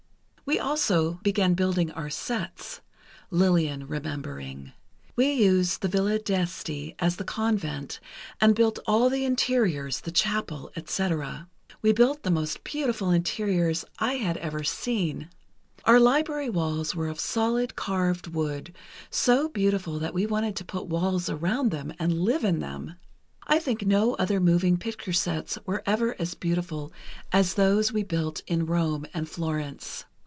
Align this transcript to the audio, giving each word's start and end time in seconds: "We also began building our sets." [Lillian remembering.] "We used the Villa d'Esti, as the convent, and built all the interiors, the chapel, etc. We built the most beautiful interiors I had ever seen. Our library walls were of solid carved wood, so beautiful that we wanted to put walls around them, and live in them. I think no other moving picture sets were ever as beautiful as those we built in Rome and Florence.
"We 0.43 0.59
also 0.59 1.13
began 1.23 1.53
building 1.53 1.91
our 1.91 2.09
sets." 2.09 2.81
[Lillian 3.29 3.87
remembering.] 3.87 4.73
"We 5.15 5.31
used 5.31 5.81
the 5.81 5.87
Villa 5.87 6.19
d'Esti, 6.19 6.93
as 6.99 7.15
the 7.15 7.23
convent, 7.23 8.01
and 8.41 8.53
built 8.53 8.77
all 8.85 9.09
the 9.09 9.23
interiors, 9.23 10.01
the 10.01 10.11
chapel, 10.11 10.69
etc. 10.75 11.47
We 11.81 11.93
built 11.93 12.23
the 12.23 12.31
most 12.31 12.65
beautiful 12.65 13.11
interiors 13.11 13.85
I 13.99 14.15
had 14.15 14.35
ever 14.37 14.61
seen. 14.65 15.29
Our 15.85 16.01
library 16.01 16.49
walls 16.49 16.93
were 16.95 17.07
of 17.07 17.17
solid 17.17 17.77
carved 17.77 18.27
wood, 18.27 18.75
so 19.09 19.47
beautiful 19.47 19.99
that 19.99 20.13
we 20.13 20.25
wanted 20.25 20.57
to 20.57 20.65
put 20.65 20.87
walls 20.87 21.29
around 21.29 21.71
them, 21.71 21.93
and 21.97 22.25
live 22.25 22.43
in 22.43 22.59
them. 22.59 22.95
I 23.47 23.57
think 23.59 23.85
no 23.85 24.15
other 24.15 24.41
moving 24.41 24.75
picture 24.75 25.13
sets 25.13 25.57
were 25.65 25.81
ever 25.85 26.13
as 26.19 26.33
beautiful 26.33 26.91
as 27.31 27.53
those 27.53 27.93
we 27.93 28.03
built 28.03 28.41
in 28.47 28.65
Rome 28.65 29.05
and 29.13 29.29
Florence. 29.29 30.03